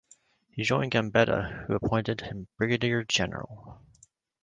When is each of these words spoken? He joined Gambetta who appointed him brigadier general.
He 0.49 0.63
joined 0.63 0.91
Gambetta 0.93 1.65
who 1.67 1.75
appointed 1.75 2.21
him 2.21 2.47
brigadier 2.57 3.03
general. 3.03 3.83